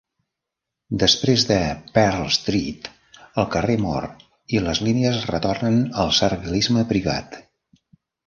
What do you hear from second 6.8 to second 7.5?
privat.